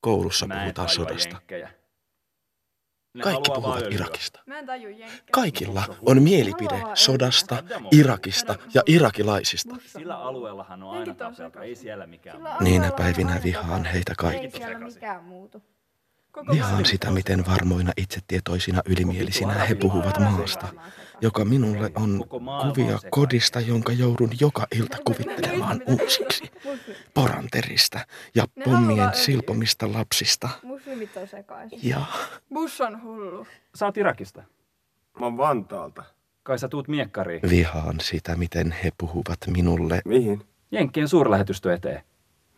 [0.00, 1.40] Koulussa puhutaan sodasta.
[3.22, 4.40] Kaikki puhuvat Irakista.
[4.46, 5.20] Mä en taju jenkkejä.
[5.32, 9.76] Kaikilla on mielipide sodasta, Irakista ja irakilaisista.
[9.86, 12.36] Sillä alueellahan on aina Jenkit on tapelta, ei siellä mikään.
[12.36, 14.12] Sillä Niinä päivinä vihaan heitä.
[14.12, 14.58] Ei kaikki.
[14.58, 15.62] siellä mikään muutu.
[16.36, 16.84] Maailma.
[16.84, 20.68] sitä, miten varmoina itsetietoisina ylimielisinä he puhuvat maasta,
[21.20, 26.50] joka minulle on kuvia kodista, jonka joudun joka ilta kuvittelemaan uusiksi.
[27.14, 28.00] Poranterista
[28.34, 30.48] ja pommien silpomista lapsista.
[30.62, 31.78] Muslimit on sekaisin.
[31.82, 32.00] Ja
[32.54, 33.46] Bush on hullu.
[33.74, 34.42] Sä oot Irakista.
[35.20, 36.02] Mä oon Vantaalta.
[36.42, 37.40] Kai sä tuut miekkariin.
[37.50, 40.02] vihaan sitä, miten he puhuvat minulle.
[40.04, 40.42] Mihin?
[40.70, 42.02] Jenkkien suurlähetystö eteen.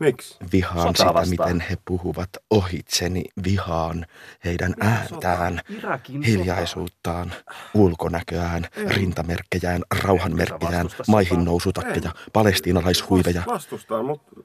[0.01, 0.37] Miksi?
[0.53, 1.49] Vihaan Sotaa sitä, vastaan.
[1.49, 3.25] miten he puhuvat ohitseni.
[3.45, 4.07] Vihaan
[4.45, 7.33] heidän ääntään, Irakin hiljaisuuttaan,
[7.75, 13.43] ulkonäköään, rintamerkkejään, rauhanmerkkejään, maihin nousutakkeja, palestiinalaishuiveja.
[13.47, 14.41] Vastustan, mutta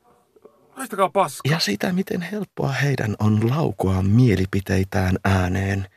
[0.72, 1.52] haistakaa paskaa.
[1.52, 5.88] Ja sitä, miten helppoa heidän on laukua mielipiteitään ääneen.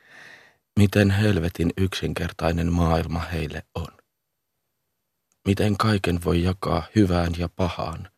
[0.78, 3.88] Miten helvetin yksinkertainen maailma heille on.
[5.46, 8.08] Miten kaiken voi jakaa hyvään ja pahaan.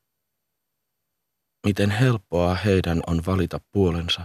[1.66, 4.22] Miten helppoa heidän on valita puolensa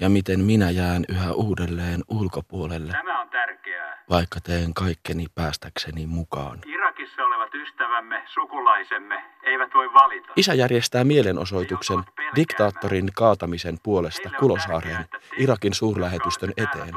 [0.00, 4.04] ja miten minä jään yhä uudelleen ulkopuolelle, Tämä on tärkeää.
[4.10, 6.58] vaikka teen kaikkeni päästäkseni mukaan.
[6.66, 10.32] Irakissa olevat ystävämme, sukulaisemme, eivät voi valita.
[10.36, 11.98] Isä järjestää mielenosoituksen
[12.36, 15.04] diktaattorin kaatamisen puolesta Kulosaareen,
[15.36, 16.94] Irakin suurlähetystön eteen.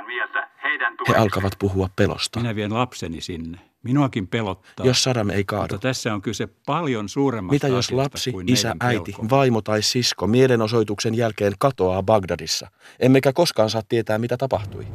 [0.00, 1.20] Osoittamaan mieltä heidän He tuekseen.
[1.22, 2.40] alkavat puhua pelosta.
[2.40, 3.58] Minä vien lapseni sinne.
[3.82, 4.86] Minuakin pelottaa.
[4.86, 8.74] Jos Saddam ei Mutta kaadu, tässä on kyse paljon suuremmasta mitä jos lapsi, kuin isä,
[8.80, 9.26] äiti, pelko.
[9.30, 14.86] vaimo tai sisko mielenosoituksen jälkeen katoaa Bagdadissa, emmekä koskaan saa tietää mitä tapahtui?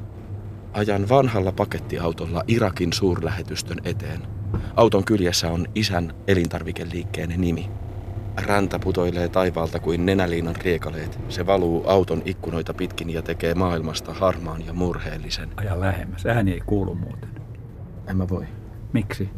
[0.73, 4.21] Ajan vanhalla pakettiautolla Irakin suurlähetystön eteen.
[4.75, 7.69] Auton kyljessä on isän elintarvikeliikkeen nimi.
[8.37, 11.19] Räntä putoilee taivaalta kuin nenäliinan riekaleet.
[11.29, 15.49] Se valuu auton ikkunoita pitkin ja tekee maailmasta harmaan ja murheellisen.
[15.57, 16.25] Aja lähemmäs.
[16.25, 17.29] Ääni ei kuulu muuten.
[18.07, 18.45] En mä voi.
[18.93, 19.29] Miksi?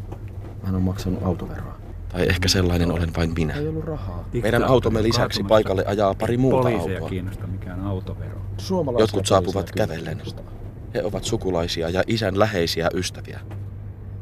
[0.62, 1.78] Mä en ole maksanut autoveroa.
[2.08, 3.54] Tai ehkä sellainen olen vain minä.
[3.54, 4.24] Ei ollut rahaa.
[4.42, 7.08] Meidän automme lisäksi paikalle ajaa pari muuta Poliiseja autoa.
[7.08, 8.40] kiinnosta mikään autovero.
[8.58, 10.22] Suomalaisia Jotkut saapuvat kävellen.
[10.94, 13.40] He ovat sukulaisia ja isän läheisiä ystäviä.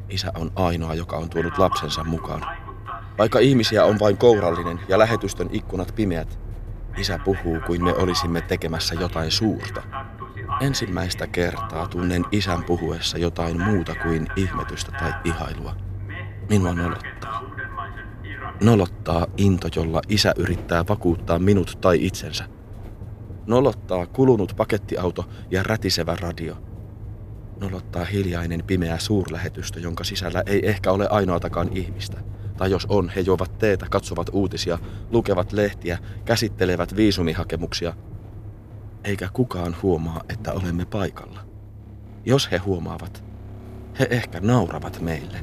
[0.09, 2.66] Isä on ainoa, joka on tuonut lapsensa mukaan.
[3.19, 6.39] Vaikka ihmisiä on vain kourallinen ja lähetystön ikkunat pimeät,
[6.97, 9.83] isä puhuu kuin me olisimme tekemässä jotain suurta.
[10.61, 15.77] Ensimmäistä kertaa tunnen isän puhuessa jotain muuta kuin ihmetystä tai ihailua.
[16.51, 17.43] Minua nolottaa.
[18.61, 22.45] Nolottaa into, jolla isä yrittää vakuuttaa minut tai itsensä.
[23.47, 26.57] Nolottaa kulunut pakettiauto ja rätisevä radio.
[27.61, 32.36] Nolottaa hiljainen pimeä suurlähetystö, jonka sisällä ei ehkä ole ainoatakaan ihmistä.
[32.57, 34.79] Tai jos on, he juovat teetä, katsovat uutisia,
[35.11, 37.93] lukevat lehtiä, käsittelevät viisumihakemuksia.
[39.05, 41.41] Eikä kukaan huomaa, että olemme paikalla.
[42.25, 43.25] Jos he huomaavat,
[43.99, 45.39] he ehkä nauravat meille.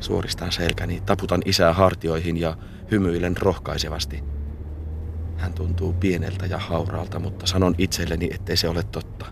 [0.00, 2.56] Suoristan selkäni, taputan isää hartioihin ja
[2.90, 4.24] hymyilen rohkaisevasti.
[5.36, 9.26] Hän tuntuu pieneltä ja hauraalta, mutta sanon itselleni, ettei se ole totta.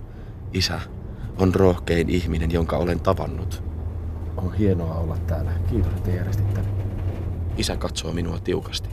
[0.52, 0.80] Isä
[1.38, 3.71] on rohkein ihminen, jonka olen tavannut.
[4.42, 5.50] On hienoa olla täällä.
[5.70, 6.70] Kiitos, että järjestit tänne.
[7.56, 8.88] Isä katsoo minua tiukasti.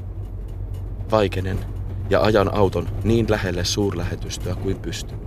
[1.12, 1.59] Vaikenen
[2.09, 5.19] ja ajan auton niin lähelle suurlähetystöä kuin pystyn.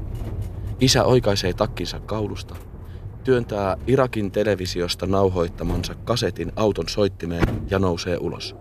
[0.81, 2.57] Isä oikaisee takkinsa kaulusta,
[3.25, 8.57] työntää Irakin televisiosta nauhoittamansa kasetin auton soittimeen ja nousee ulos.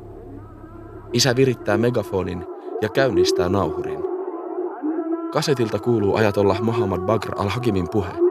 [1.13, 2.45] Isä virittää megafonin
[2.81, 3.99] ja käynnistää nauhurin.
[5.33, 8.30] Kasetilta kuuluu ajatolla Muhammad Bagr al-Hakimin puhe.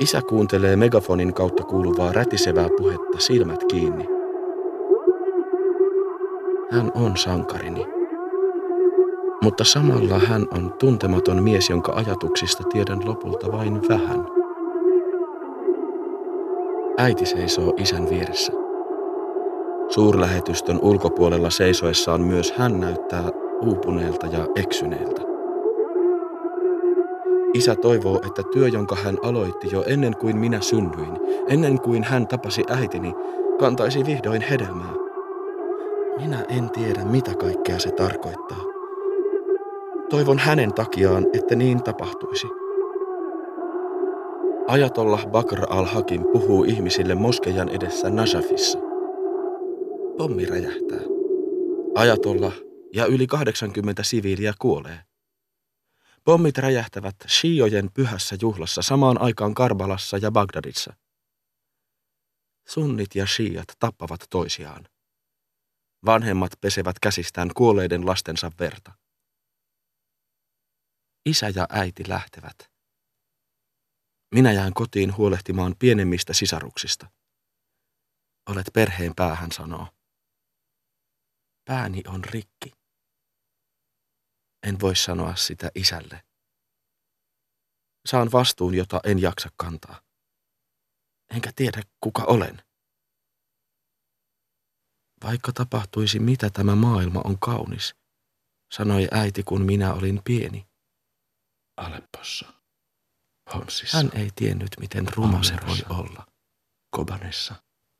[0.00, 4.04] Isä kuuntelee megafonin kautta kuuluvaa rätisevää puhetta silmät kiinni.
[6.70, 7.86] Hän on sankarini.
[9.42, 14.26] Mutta samalla hän on tuntematon mies, jonka ajatuksista tiedän lopulta vain vähän.
[16.98, 18.52] Äiti seisoo isän vieressä.
[19.88, 23.30] Suurlähetystön ulkopuolella seisoessaan myös hän näyttää
[23.62, 25.37] uupuneelta ja eksyneeltä.
[27.54, 32.28] Isä toivoo, että työ, jonka hän aloitti jo ennen kuin minä synnyin, ennen kuin hän
[32.28, 33.14] tapasi äitini,
[33.58, 34.94] kantaisi vihdoin hedelmää.
[36.16, 38.62] Minä en tiedä, mitä kaikkea se tarkoittaa.
[40.10, 42.46] Toivon hänen takiaan, että niin tapahtuisi.
[44.68, 48.78] Ajatollah Bakr al-Hakim puhuu ihmisille moskeijan edessä Najafissa.
[50.16, 51.00] Pommi räjähtää.
[51.94, 52.54] Ajatollah
[52.94, 55.07] ja yli 80 siviiliä kuolee.
[56.28, 60.94] Pommit räjähtävät shiojen pyhässä juhlassa samaan aikaan Karbalassa ja Bagdadissa.
[62.68, 64.88] Sunnit ja shiat tappavat toisiaan.
[66.04, 68.92] Vanhemmat pesevät käsistään kuolleiden lastensa verta.
[71.26, 72.58] Isä ja äiti lähtevät.
[74.34, 77.10] Minä jään kotiin huolehtimaan pienemmistä sisaruksista.
[78.50, 79.86] Olet perheen päähän sanoo.
[81.64, 82.77] Pääni on rikki.
[84.62, 86.24] En voi sanoa sitä isälle.
[88.06, 90.00] Saan vastuun, jota en jaksa kantaa.
[91.34, 92.62] Enkä tiedä, kuka olen.
[95.24, 97.94] Vaikka tapahtuisi mitä tämä maailma on kaunis,
[98.74, 100.68] sanoi äiti, kun minä olin pieni.
[101.76, 102.52] Aleppossa.
[103.54, 103.96] Honsissa.
[103.96, 106.26] Hän ei tiennyt, miten ruma se voi olla.
[106.90, 107.54] Kobanessa.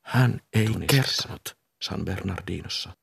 [0.05, 1.23] Hän ei Tunisissa.
[1.23, 2.97] kertonut San Bernardinossa.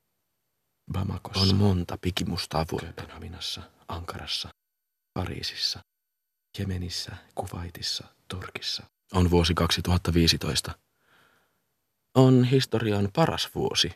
[0.93, 1.41] Bamakossa.
[1.41, 2.93] On monta pikimustaa vuotta.
[2.93, 4.49] Kööpenhaminassa, Ankarassa,
[5.15, 5.81] Pariisissa,
[6.59, 8.83] Jemenissä, Kuwaitissa, Turkissa.
[9.15, 10.73] On vuosi 2015.
[12.15, 13.91] On historian paras vuosi.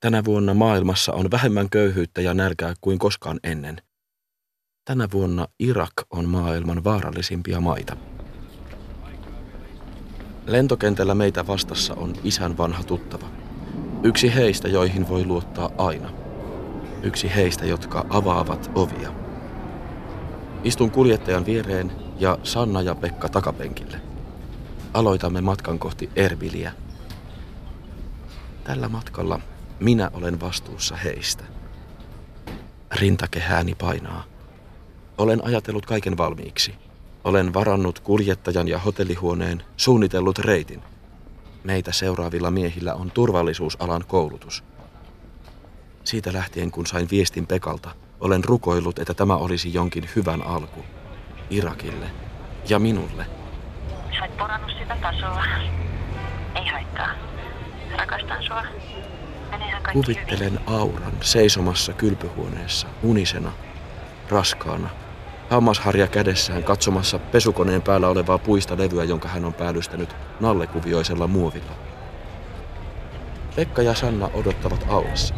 [0.00, 3.82] Tänä vuonna maailmassa on vähemmän köyhyyttä ja nälkää kuin koskaan ennen.
[4.84, 7.96] Tänä vuonna Irak on maailman vaarallisimpia maita.
[10.46, 13.28] Lentokentällä meitä vastassa on isän vanha tuttava.
[14.02, 16.23] Yksi heistä, joihin voi luottaa aina.
[17.04, 19.12] Yksi heistä, jotka avaavat ovia.
[20.64, 24.00] Istun kuljettajan viereen ja Sanna ja Pekka takapenkille.
[24.94, 26.72] Aloitamme matkan kohti Erbiliä.
[28.64, 29.40] Tällä matkalla
[29.80, 31.44] minä olen vastuussa heistä.
[32.92, 34.24] Rintakehääni painaa.
[35.18, 36.74] Olen ajatellut kaiken valmiiksi.
[37.24, 40.82] Olen varannut kuljettajan ja hotellihuoneen, suunnitellut reitin.
[41.64, 44.64] Meitä seuraavilla miehillä on turvallisuusalan koulutus.
[46.04, 47.90] Siitä lähtien kun sain viestin Pekalta,
[48.20, 50.84] olen rukoillut, että tämä olisi jonkin hyvän alku.
[51.50, 52.06] Irakille
[52.68, 53.26] ja minulle.
[54.18, 55.44] Sä oot porannut sitä tasoa.
[56.54, 57.08] Ei haittaa.
[57.98, 58.62] Rakastan sua.
[59.82, 60.26] Kaikki hyvin.
[60.26, 63.52] Kuvittelen auran seisomassa kylpyhuoneessa, unisena,
[64.28, 64.88] raskaana,
[65.50, 71.72] hammasharja kädessään katsomassa pesukoneen päällä olevaa puista levyä, jonka hän on päällystänyt nallekuvioisella muovilla.
[73.56, 75.34] Pekka ja Sanna odottavat aulassa.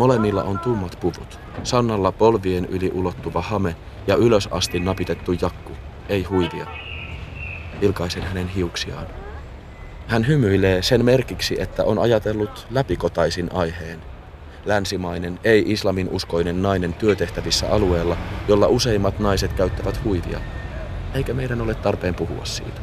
[0.00, 1.40] Molemmilla on tummat puvut.
[1.62, 5.72] Sannalla polvien yli ulottuva hame ja ylös asti napitettu jakku,
[6.08, 6.66] ei huivia.
[7.80, 9.06] Vilkaisen hänen hiuksiaan.
[10.06, 14.00] Hän hymyilee sen merkiksi, että on ajatellut läpikotaisin aiheen.
[14.64, 18.16] Länsimainen, ei-islamin uskoinen nainen työtehtävissä alueella,
[18.48, 20.40] jolla useimmat naiset käyttävät huivia.
[21.14, 22.80] Eikä meidän ole tarpeen puhua siitä.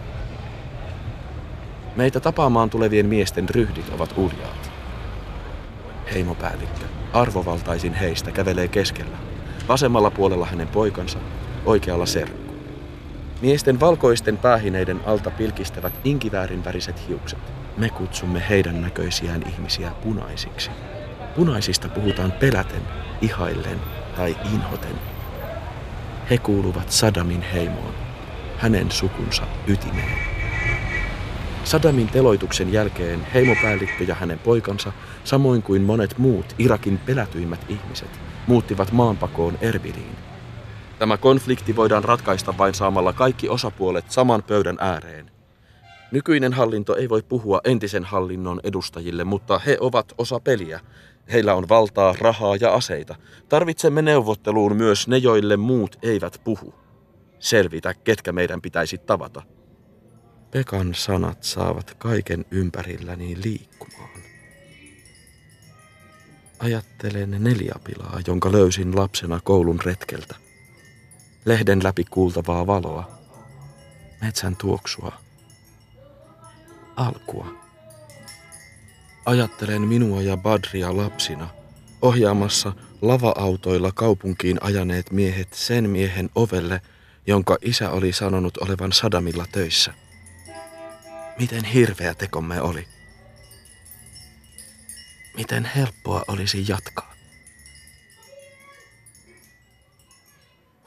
[1.96, 4.72] Meitä tapaamaan tulevien miesten ryhdit ovat uljaat.
[6.14, 9.18] Heimopäällikkö, arvovaltaisin heistä, kävelee keskellä.
[9.68, 11.20] Vasemmalla puolella hänen poikansa,
[11.66, 12.54] oikealla serkku.
[13.42, 17.40] Miesten valkoisten päähineiden alta pilkistävät inkiväärin väriset hiukset.
[17.78, 20.72] Me kutsumme heidän näköisiään ihmisiä punaisiksi.
[21.36, 22.82] Punaisista puhutaan peläten,
[23.22, 23.80] ihaillen
[24.16, 24.96] tai inhoten.
[26.30, 27.94] He kuuluvat Sadamin heimoon,
[28.58, 30.37] hänen sukunsa ytimeen.
[31.68, 34.92] Sadamin teloituksen jälkeen heimopäällikkö ja hänen poikansa,
[35.24, 38.10] samoin kuin monet muut Irakin pelätyimmät ihmiset,
[38.48, 40.16] muuttivat maanpakoon Erbiliin.
[41.00, 45.32] Tämä konflikti voidaan ratkaista vain saamalla kaikki osapuolet saman pöydän ääreen.
[46.12, 50.80] Nykyinen hallinto ei voi puhua entisen hallinnon edustajille, mutta he ovat osa peliä.
[51.34, 53.16] Heillä on valtaa, rahaa ja aseita.
[53.50, 56.74] Tarvitsemme neuvotteluun myös ne, joille muut eivät puhu.
[57.40, 59.57] Selvitä, ketkä meidän pitäisi tavata.
[60.52, 64.22] Pekan sanat saavat kaiken ympärilläni liikkumaan.
[66.60, 70.36] Ajattelen neljäpilaa, jonka löysin lapsena koulun retkeltä.
[71.46, 73.12] Lehden läpi kuultavaa valoa.
[74.22, 75.12] Metsän tuoksua.
[76.96, 77.48] Alkua.
[79.26, 81.50] Ajattelen minua ja Badria lapsina,
[82.02, 86.82] ohjaamassa lava-autoilla kaupunkiin ajaneet miehet sen miehen ovelle,
[87.28, 89.94] jonka isä oli sanonut olevan Sadamilla töissä.
[91.40, 92.88] Miten hirveä tekomme oli.
[95.38, 97.14] Miten helppoa olisi jatkaa.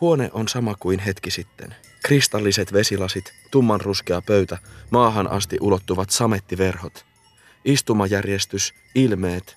[0.00, 1.74] Huone on sama kuin hetki sitten.
[2.02, 4.58] Kristalliset vesilasit, tummanruskea pöytä,
[4.90, 7.06] maahan asti ulottuvat samettiverhot.
[7.64, 9.56] Istumajärjestys, ilmeet.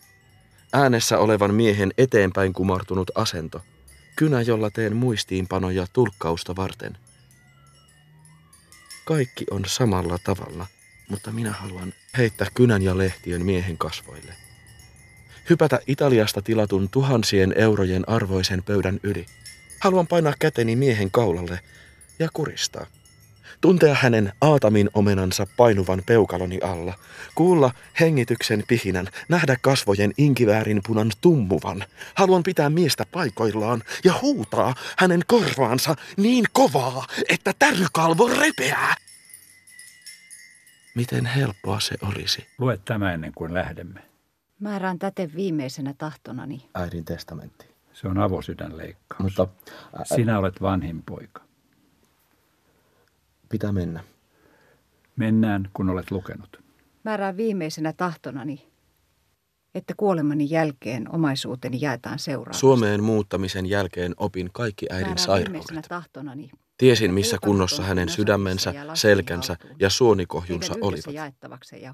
[0.74, 3.62] Äänessä olevan miehen eteenpäin kumartunut asento.
[4.16, 6.98] Kynä, jolla teen muistiinpanoja tulkkausta varten.
[9.06, 10.68] Kaikki on samalla tavalla,
[11.13, 14.34] mutta minä haluan heittää kynän ja lehtien miehen kasvoille.
[15.49, 19.26] Hypätä Italiasta tilatun tuhansien eurojen arvoisen pöydän yli.
[19.80, 21.60] Haluan painaa käteni miehen kaulalle
[22.19, 22.86] ja kuristaa.
[23.62, 26.93] Tuntea hänen aatamin omenansa painuvan peukaloni alla.
[27.36, 31.86] Kuulla hengityksen pihinän, nähdä kasvojen inkiväärin punan tummuvan.
[32.15, 38.95] Haluan pitää miestä paikoillaan ja huutaa hänen korvaansa niin kovaa, että tärkykalvo repeää.
[40.96, 42.48] Miten helppoa se olisi.
[42.58, 44.02] Lue tämä ennen kuin lähdemme.
[44.60, 46.70] Määrään täten viimeisenä tahtonani.
[46.74, 47.66] Äidin testamentti.
[47.94, 49.24] Se on avosydänleikkaus.
[49.24, 49.48] Mutta
[50.00, 51.42] ä, Sinä olet vanhin poika.
[53.50, 54.04] Pitää mennä.
[55.16, 56.64] Mennään, kun olet lukenut.
[57.04, 58.68] Määrään viimeisenä tahtonani,
[59.76, 62.60] että kuolemani jälkeen omaisuuteni jaetaan seuraavaksi.
[62.60, 65.46] Suomeen muuttamisen jälkeen opin kaikki äidin Määrään sairaudet.
[65.52, 71.36] viimeisenä tahtonani, Tiesin, missä kunnossa hänen sydämensä, selkänsä ja suonikohjunsa olivat.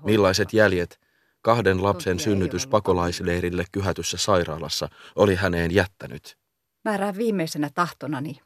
[0.03, 0.99] Millaiset jäljet
[1.41, 6.37] kahden lapsen synnytys pakolaisleirille kyhätyssä sairaalassa oli häneen jättänyt.
[6.85, 8.41] Määrään viimeisenä tahtonani,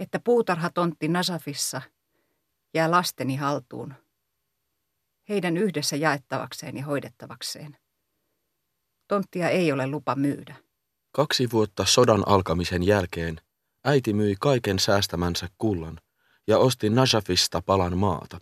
[0.00, 1.82] että puutarhatontti Nasafissa
[2.74, 3.94] jää lasteni haltuun,
[5.28, 7.76] heidän yhdessä jaettavakseen ja hoidettavakseen.
[9.08, 10.56] Tonttia ei ole lupa myydä.
[11.12, 13.40] Kaksi vuotta sodan alkamisen jälkeen
[13.84, 16.00] äiti myi kaiken säästämänsä kullan
[16.46, 18.40] ja osti Najafista palan maata.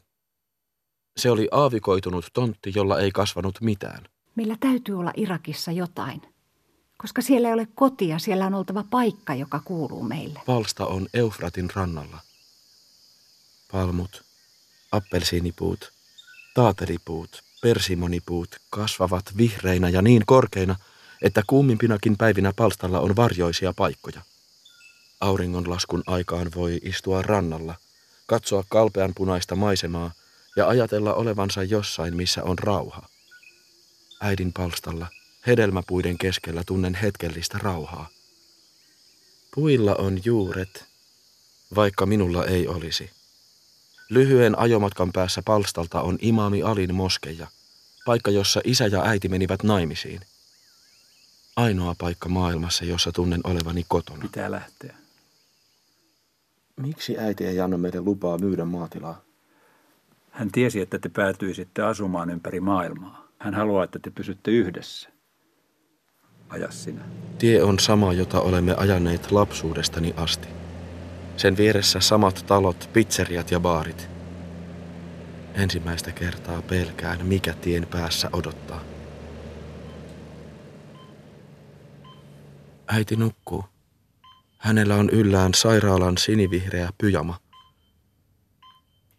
[1.17, 4.05] Se oli aavikoitunut tontti, jolla ei kasvanut mitään.
[4.35, 6.23] Meillä täytyy olla Irakissa jotain.
[6.99, 10.41] Koska siellä ei ole kotia, siellä on oltava paikka, joka kuuluu meille.
[10.47, 12.19] Palsta on Eufratin rannalla.
[13.73, 14.25] Palmut,
[14.93, 15.93] appelsiinipuut,
[16.55, 20.77] taatelipuut, persimonipuut kasvavat vihreinä ja niin korkeina,
[21.23, 24.23] että kuumimpinakin päivinä palstalla on varjoisia paikkoja.
[25.23, 27.75] Auringonlaskun aikaan voi istua rannalla,
[28.27, 30.13] katsoa kalpeanpunaista maisemaa
[30.57, 33.09] ja ajatella olevansa jossain, missä on rauha.
[34.21, 35.07] Äidin palstalla,
[35.47, 38.09] hedelmäpuiden keskellä tunnen hetkellistä rauhaa.
[39.55, 40.85] Puilla on juuret,
[41.75, 43.11] vaikka minulla ei olisi.
[44.09, 47.47] Lyhyen ajomatkan päässä palstalta on imaami Alin moskeja,
[48.05, 50.21] paikka jossa isä ja äiti menivät naimisiin.
[51.57, 54.23] Ainoa paikka maailmassa, jossa tunnen olevani kotona.
[54.23, 55.02] Pitää lähteä.
[56.83, 59.23] Miksi äiti ei anna meille lupaa myydä maatilaa?
[60.31, 63.29] Hän tiesi, että te päätyisitte asumaan ympäri maailmaa.
[63.39, 65.09] Hän haluaa, että te pysytte yhdessä.
[66.49, 67.03] Aja sinä.
[67.39, 70.49] Tie on sama, jota olemme ajaneet lapsuudestani asti.
[71.37, 74.09] Sen vieressä samat talot, pizzeriat ja baarit.
[75.55, 78.81] Ensimmäistä kertaa pelkään, mikä tien päässä odottaa.
[82.89, 83.72] Äiti nukkuu.
[84.63, 87.41] Hänellä on yllään sairaalan sinivihreä pyjama.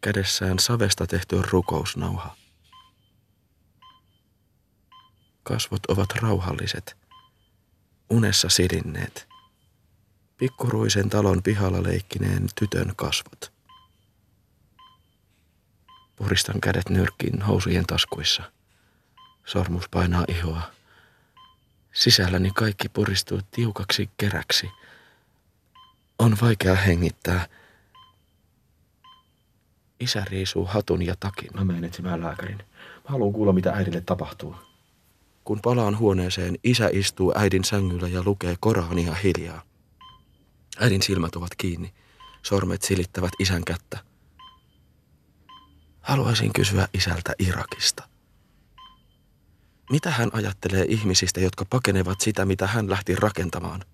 [0.01, 2.35] Kädessään savesta tehty rukousnauha.
[5.43, 6.97] Kasvot ovat rauhalliset,
[8.09, 9.27] unessa silinneet.
[10.37, 13.51] Pikkuruisen talon pihalla leikkineen tytön kasvot.
[16.15, 18.51] Puristan kädet nyrkkiin housujen taskuissa.
[19.45, 20.61] Sormus painaa ihoa.
[21.93, 24.69] Sisälläni kaikki puristuu tiukaksi keräksi.
[26.19, 27.47] On vaikea hengittää.
[29.99, 31.49] Isä riisuu hatun ja takin.
[31.53, 32.57] Mä menen etsimään lääkärin.
[32.57, 34.55] Mä haluan kuulla, mitä äidille tapahtuu.
[35.43, 39.61] Kun palaan huoneeseen, isä istuu äidin sängyllä ja lukee Korania hiljaa.
[40.79, 41.93] Äidin silmät ovat kiinni.
[42.43, 43.97] Sormet silittävät isän kättä.
[46.01, 48.03] Haluaisin kysyä isältä Irakista.
[49.91, 53.85] Mitä hän ajattelee ihmisistä, jotka pakenevat sitä, mitä hän lähti rakentamaan?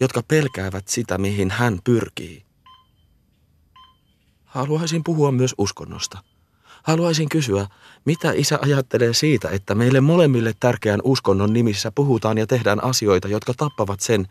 [0.00, 2.44] Jotka pelkäävät sitä, mihin hän pyrkii.
[4.44, 6.18] Haluaisin puhua myös uskonnosta.
[6.82, 7.66] Haluaisin kysyä,
[8.04, 13.54] mitä isä ajattelee siitä, että meille molemmille tärkeän uskonnon nimissä puhutaan ja tehdään asioita, jotka
[13.56, 14.28] tappavat sen,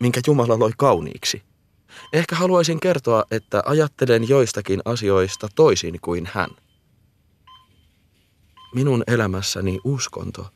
[0.00, 1.42] minkä Jumala loi kauniiksi.
[2.12, 6.50] Ehkä haluaisin kertoa, että ajattelen joistakin asioista toisin kuin hän.
[8.74, 10.46] Minun elämässäni uskonto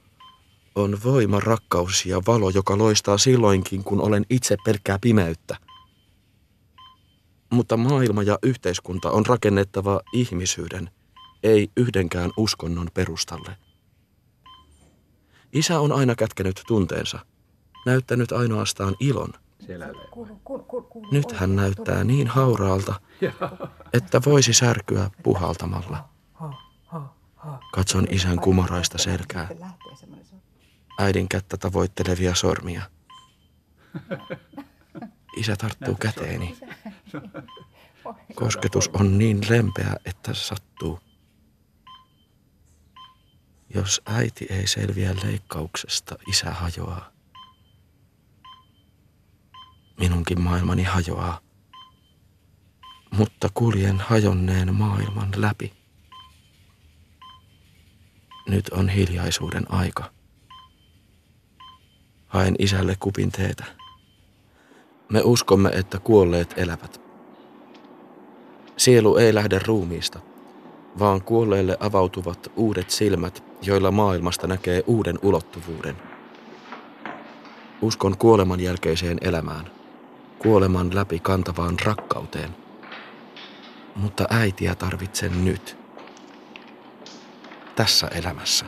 [0.77, 5.57] on voima, rakkaus ja valo, joka loistaa silloinkin, kun olen itse pelkkää pimeyttä.
[7.51, 10.91] Mutta maailma ja yhteiskunta on rakennettava ihmisyyden,
[11.43, 13.57] ei yhdenkään uskonnon perustalle.
[15.53, 17.19] Isä on aina kätkenyt tunteensa,
[17.87, 19.33] näyttänyt ainoastaan ilon.
[21.13, 23.01] Nyt hän näyttää niin hauraalta,
[23.93, 26.09] että voisi särkyä puhaltamalla.
[27.73, 29.49] Katson isän kumaraista selkää,
[30.99, 32.83] äidin kättä tavoittelevia sormia.
[35.37, 36.59] Isä tarttuu käteeni.
[38.35, 41.01] Kosketus on niin lempeä, että sattuu.
[43.75, 47.13] Jos äiti ei selviä leikkauksesta, isä hajoaa.
[50.01, 51.41] Minunkin maailmani hajoaa.
[53.11, 55.73] Mutta kuljen hajonneen maailman läpi.
[58.49, 60.16] Nyt on hiljaisuuden aika.
[62.37, 63.65] Haen isälle kupin teetä.
[65.09, 67.01] Me uskomme, että kuolleet elävät.
[68.77, 70.19] Sielu ei lähde ruumiista,
[70.99, 75.97] vaan kuolleille avautuvat uudet silmät, joilla maailmasta näkee uuden ulottuvuuden.
[77.83, 79.71] Uskon kuoleman jälkeiseen elämään,
[80.39, 82.57] kuoleman läpi kantavaan rakkauteen.
[83.95, 85.77] Mutta äitiä tarvitsen nyt.
[87.77, 88.67] Tässä elämässä.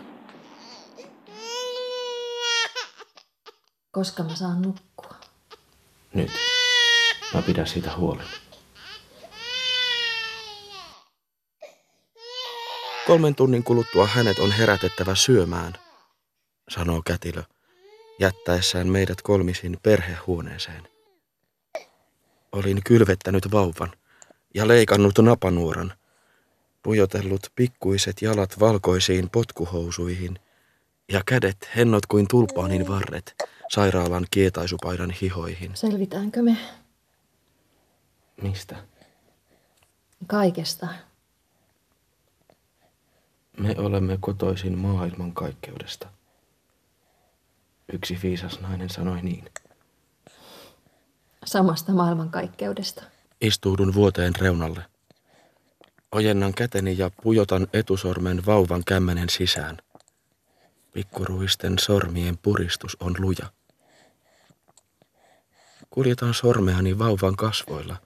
[3.91, 5.15] Koska mä saan nukkua.
[6.15, 6.31] Nyt.
[7.35, 8.27] Mä pidän siitä huolen.
[13.07, 15.73] Kolmen tunnin kuluttua hänet on herätettävä syömään,
[16.69, 17.43] sanoo kätilö,
[18.19, 20.89] jättäessään meidät kolmisin perhehuoneeseen.
[22.53, 23.93] Olin kylvettänyt vauvan
[24.55, 25.93] ja leikannut napanuoran,
[26.83, 30.39] pujotellut pikkuiset jalat valkoisiin potkuhousuihin
[31.13, 33.35] ja kädet hennot kuin tulpaanin varret
[33.71, 35.71] sairaalan kietaisupaidan hihoihin.
[35.77, 36.57] Selvitäänkö me
[38.43, 38.77] Mistä?
[40.27, 40.89] kaikesta?
[43.59, 46.09] Me olemme kotoisin maailmankaikkeudesta.
[47.93, 49.45] Yksi viisas nainen sanoi niin.
[51.45, 53.03] Samasta maailmankaikkeudesta.
[53.41, 54.85] Istuudun vuoteen reunalle.
[56.13, 59.79] Ojennan käteni ja pujotan etusormen vauvan kämmenen sisään.
[60.93, 63.47] Pikkuruisten sormien puristus on luja.
[65.99, 67.97] Kuljetan sormeani vauvan kasvoilla,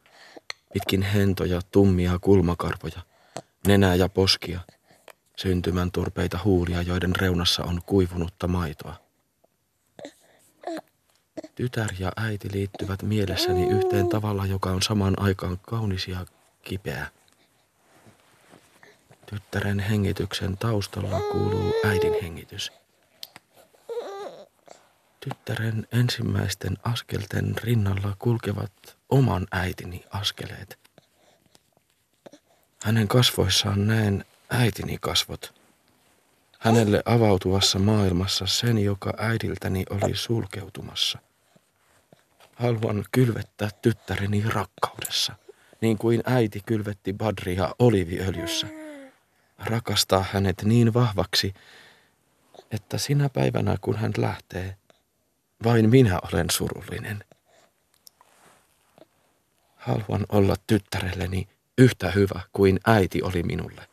[0.72, 3.01] pitkin hentoja, tummia kulmakarvoja,
[3.66, 4.61] nenää ja poskia,
[5.36, 8.95] syntymän turpeita huulia, joiden reunassa on kuivunutta maitoa.
[11.55, 16.26] Tytär ja äiti liittyvät mielessäni yhteen tavalla, joka on samaan aikaan kaunis ja
[16.62, 17.07] kipeä.
[19.26, 22.82] Tyttären hengityksen taustalla kuuluu äidin hengitys.
[25.25, 30.79] Tyttären ensimmäisten askelten rinnalla kulkevat oman äitini askeleet.
[32.85, 35.55] Hänen kasvoissaan näen äitini kasvot.
[36.59, 41.18] Hänelle avautuvassa maailmassa sen, joka äidiltäni oli sulkeutumassa.
[42.55, 45.33] Haluan kylvettää tyttäreni rakkaudessa,
[45.81, 48.66] niin kuin äiti kylvetti Badria oliviöljyssä.
[49.59, 51.55] Rakastaa hänet niin vahvaksi,
[52.70, 54.77] että sinä päivänä kun hän lähtee,
[55.65, 57.25] vain minä olen surullinen.
[59.77, 61.49] Haluan olla tyttärelleni
[61.79, 63.89] yhtä hyvä kuin äiti oli minulle.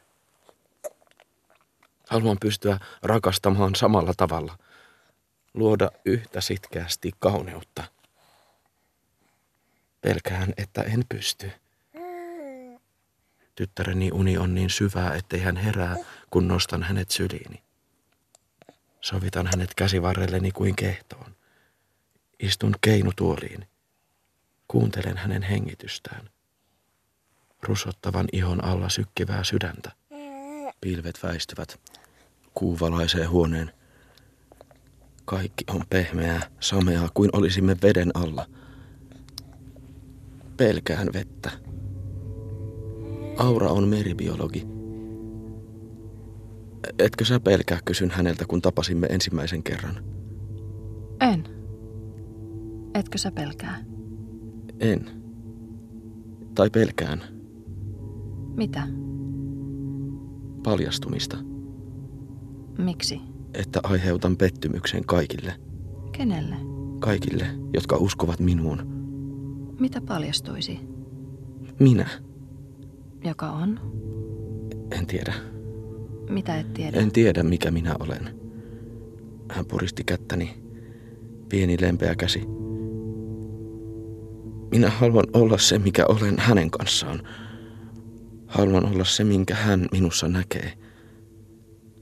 [2.09, 4.57] Haluan pystyä rakastamaan samalla tavalla,
[5.53, 7.83] luoda yhtä sitkeästi kauneutta.
[10.01, 11.51] Pelkään, että en pysty.
[13.55, 15.95] Tyttäreni uni on niin syvää, ettei hän herää,
[16.29, 17.63] kun nostan hänet syliini.
[19.01, 21.38] Sovitan hänet käsivarrelleni kuin kehtoon.
[22.39, 23.65] Istun keinutuoliin.
[24.67, 26.29] Kuuntelen hänen hengitystään.
[27.63, 29.91] Rusottavan ihon alla sykkivää sydäntä.
[30.81, 31.79] Pilvet väistyvät.
[32.53, 33.71] Kuu valaisee huoneen.
[35.25, 38.45] Kaikki on pehmeää, sameaa kuin olisimme veden alla.
[40.57, 41.51] Pelkään vettä.
[43.37, 44.67] Aura on meribiologi.
[46.99, 50.03] Etkö sä pelkää, kysyn häneltä, kun tapasimme ensimmäisen kerran.
[51.21, 51.58] En.
[52.93, 53.83] Etkö sä pelkää?
[54.79, 55.09] En.
[56.55, 57.23] Tai pelkään.
[58.55, 58.87] Mitä?
[60.63, 61.37] Paljastumista.
[62.77, 63.21] Miksi?
[63.53, 65.53] Että aiheutan pettymyksen kaikille.
[66.11, 66.55] Kenelle?
[66.99, 68.77] Kaikille, jotka uskovat minuun.
[69.79, 70.79] Mitä paljastuisi?
[71.79, 72.09] Minä.
[73.23, 73.79] Joka on?
[74.91, 75.33] En tiedä.
[76.29, 76.97] Mitä et tiedä?
[76.97, 78.39] En tiedä, mikä minä olen.
[79.51, 80.63] Hän puristi kättäni.
[81.49, 82.43] Pieni lempeä käsi.
[84.71, 87.21] Minä haluan olla se, mikä olen hänen kanssaan.
[88.47, 90.73] Haluan olla se, minkä hän minussa näkee.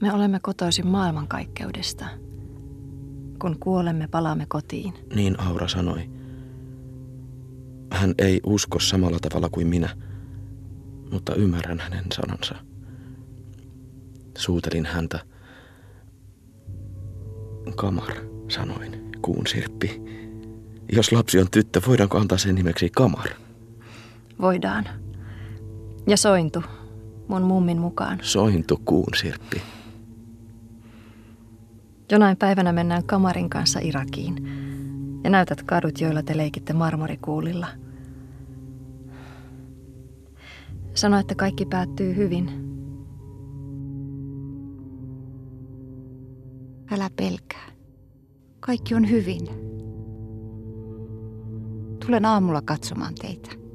[0.00, 2.04] Me olemme kotoisin maailmankaikkeudesta.
[3.40, 4.94] Kun kuolemme, palaamme kotiin.
[5.14, 6.10] Niin Aura sanoi.
[7.92, 9.96] Hän ei usko samalla tavalla kuin minä,
[11.12, 12.54] mutta ymmärrän hänen sanansa.
[14.38, 15.20] Suutelin häntä.
[17.76, 18.12] Kamar,
[18.48, 20.02] sanoin, kuun sirppi.
[20.92, 23.28] Jos lapsi on tyttö, voidaanko antaa sen nimeksi Kamar?
[24.40, 24.84] Voidaan.
[26.06, 26.62] Ja sointu,
[27.28, 28.18] mun mummin mukaan.
[28.22, 29.62] Sointu kuun sirppi.
[32.12, 34.48] Jonain päivänä mennään kamarin kanssa Irakiin.
[35.24, 37.66] Ja näytät kadut, joilla te leikitte marmorikuulilla.
[40.94, 42.50] Sano, että kaikki päättyy hyvin.
[46.90, 47.68] Älä pelkää.
[48.60, 49.48] Kaikki on hyvin.
[52.08, 53.67] Tulen aamulla katsomaan teitä.